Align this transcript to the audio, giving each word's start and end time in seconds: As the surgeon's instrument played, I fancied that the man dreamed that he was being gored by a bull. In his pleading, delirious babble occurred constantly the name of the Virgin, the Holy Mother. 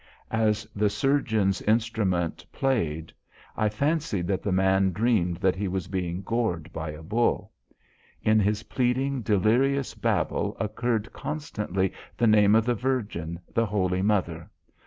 As 0.31 0.65
the 0.75 0.89
surgeon's 0.89 1.61
instrument 1.61 2.43
played, 2.51 3.13
I 3.55 3.69
fancied 3.69 4.25
that 4.29 4.41
the 4.41 4.51
man 4.51 4.91
dreamed 4.93 5.37
that 5.37 5.55
he 5.55 5.67
was 5.67 5.87
being 5.87 6.23
gored 6.23 6.73
by 6.73 6.89
a 6.89 7.03
bull. 7.03 7.51
In 8.23 8.39
his 8.39 8.63
pleading, 8.63 9.21
delirious 9.21 9.93
babble 9.93 10.57
occurred 10.59 11.13
constantly 11.13 11.93
the 12.17 12.25
name 12.25 12.55
of 12.55 12.65
the 12.65 12.73
Virgin, 12.73 13.39
the 13.53 13.67
Holy 13.67 14.01
Mother. 14.01 14.49